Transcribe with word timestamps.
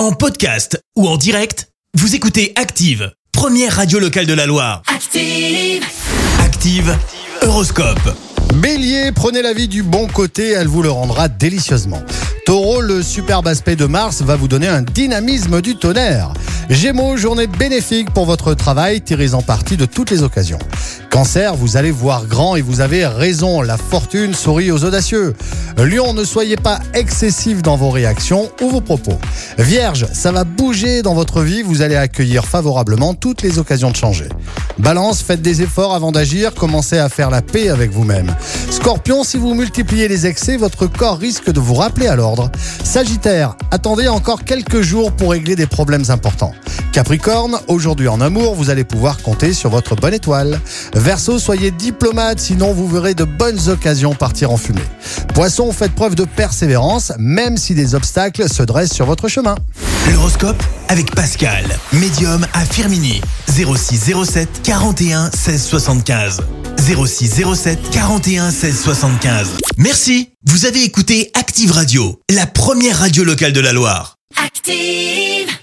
En 0.00 0.12
podcast 0.12 0.82
ou 0.96 1.06
en 1.06 1.18
direct, 1.18 1.68
vous 1.92 2.14
écoutez 2.14 2.54
Active, 2.56 3.12
première 3.32 3.76
radio 3.76 3.98
locale 3.98 4.24
de 4.24 4.32
la 4.32 4.46
Loire. 4.46 4.80
Active. 4.86 5.84
Active, 6.42 6.96
Horoscope. 7.42 8.16
Bélier, 8.54 9.12
prenez 9.12 9.42
la 9.42 9.52
vie 9.52 9.68
du 9.68 9.82
bon 9.82 10.06
côté, 10.06 10.52
elle 10.52 10.68
vous 10.68 10.80
le 10.80 10.90
rendra 10.90 11.28
délicieusement. 11.28 12.02
Taureau, 12.46 12.80
le 12.80 13.02
superbe 13.02 13.46
aspect 13.46 13.76
de 13.76 13.84
Mars 13.84 14.22
va 14.22 14.36
vous 14.36 14.48
donner 14.48 14.68
un 14.68 14.80
dynamisme 14.80 15.60
du 15.60 15.76
tonnerre. 15.76 16.32
Gémeaux, 16.70 17.18
journée 17.18 17.46
bénéfique 17.46 18.10
pour 18.14 18.24
votre 18.24 18.54
travail, 18.54 19.02
tirez-en 19.02 19.42
parti 19.42 19.76
de 19.76 19.84
toutes 19.84 20.10
les 20.10 20.22
occasions. 20.22 20.58
Cancer, 21.10 21.56
vous 21.56 21.76
allez 21.76 21.90
voir 21.90 22.26
grand 22.26 22.54
et 22.54 22.62
vous 22.62 22.80
avez 22.80 23.04
raison, 23.04 23.62
la 23.62 23.76
fortune 23.76 24.32
sourit 24.32 24.70
aux 24.70 24.84
audacieux. 24.84 25.34
Lion, 25.76 26.14
ne 26.14 26.22
soyez 26.22 26.56
pas 26.56 26.78
excessif 26.94 27.62
dans 27.62 27.76
vos 27.76 27.90
réactions 27.90 28.48
ou 28.62 28.70
vos 28.70 28.80
propos. 28.80 29.18
Vierge, 29.58 30.06
ça 30.12 30.30
va 30.30 30.44
bouger 30.44 31.02
dans 31.02 31.14
votre 31.14 31.42
vie, 31.42 31.62
vous 31.62 31.82
allez 31.82 31.96
accueillir 31.96 32.44
favorablement 32.46 33.14
toutes 33.14 33.42
les 33.42 33.58
occasions 33.58 33.90
de 33.90 33.96
changer. 33.96 34.28
Balance, 34.78 35.20
faites 35.20 35.42
des 35.42 35.62
efforts 35.62 35.94
avant 35.94 36.12
d'agir, 36.12 36.54
commencez 36.54 36.98
à 36.98 37.08
faire 37.08 37.30
la 37.30 37.42
paix 37.42 37.70
avec 37.70 37.90
vous-même. 37.90 38.32
Scorpion, 38.70 39.24
si 39.24 39.36
vous 39.36 39.54
multipliez 39.54 40.06
les 40.06 40.26
excès, 40.26 40.56
votre 40.56 40.86
corps 40.86 41.18
risque 41.18 41.50
de 41.50 41.58
vous 41.58 41.74
rappeler 41.74 42.06
à 42.06 42.14
l'ordre. 42.14 42.50
Sagittaire, 42.84 43.56
attendez 43.72 44.06
encore 44.06 44.44
quelques 44.44 44.80
jours 44.80 45.10
pour 45.10 45.32
régler 45.32 45.56
des 45.56 45.66
problèmes 45.66 46.04
importants. 46.08 46.52
Capricorne, 46.92 47.58
aujourd'hui 47.68 48.08
en 48.08 48.20
amour, 48.20 48.54
vous 48.54 48.68
allez 48.68 48.84
pouvoir 48.84 49.18
compter 49.18 49.52
sur 49.52 49.70
votre 49.70 49.94
bonne 49.94 50.14
étoile. 50.14 50.60
Verseau, 50.94 51.38
soyez 51.38 51.70
diplomate, 51.70 52.40
sinon 52.40 52.72
vous 52.72 52.88
verrez 52.88 53.14
de 53.14 53.24
bonnes 53.24 53.68
occasions 53.68 54.14
partir 54.14 54.50
en 54.50 54.56
fumée. 54.56 54.82
Poisson, 55.34 55.72
faites 55.72 55.94
preuve 55.94 56.16
de 56.16 56.24
persévérance, 56.24 57.12
même 57.18 57.56
si 57.56 57.74
des 57.74 57.94
obstacles 57.94 58.48
se 58.48 58.62
dressent 58.62 58.92
sur 58.92 59.06
votre 59.06 59.28
chemin. 59.28 59.54
L'horoscope 60.12 60.60
avec 60.88 61.14
Pascal, 61.14 61.64
médium 61.92 62.44
à 62.52 62.64
Firmini. 62.64 63.20
06 63.48 64.12
07 64.24 64.62
41 64.64 65.30
16 65.30 65.62
75. 65.62 66.40
06 66.78 67.42
07 67.54 67.78
41 67.92 68.50
16 68.50 68.80
75. 68.80 69.48
Merci, 69.76 70.30
vous 70.46 70.66
avez 70.66 70.82
écouté 70.82 71.30
Active 71.34 71.70
Radio, 71.70 72.20
la 72.30 72.46
première 72.46 72.98
radio 72.98 73.22
locale 73.22 73.52
de 73.52 73.60
la 73.60 73.72
Loire. 73.72 74.16
Active. 74.44 75.59